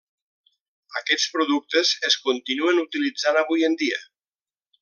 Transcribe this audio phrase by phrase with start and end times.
[1.01, 4.05] Aquests productes es continuen utilitzant avui en dia.